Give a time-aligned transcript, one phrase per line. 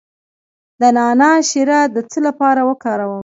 [0.79, 3.19] د نعناع شیره د څه لپاره وکاروم؟